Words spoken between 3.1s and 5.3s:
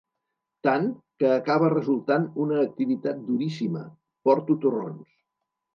duríssima: "Porto torrons.